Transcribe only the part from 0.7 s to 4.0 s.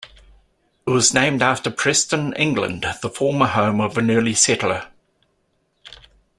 It was named after Preston, England, the former home of